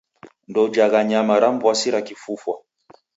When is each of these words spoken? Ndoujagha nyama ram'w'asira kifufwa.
Ndoujagha 0.49 0.99
nyama 1.09 1.33
ram'w'asira 1.43 1.99
kifufwa. 2.07 2.55